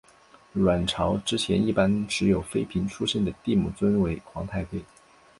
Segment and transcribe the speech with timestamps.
[0.53, 4.83] 阮朝之前一般只有妃嫔出身的帝母尊为皇太妃。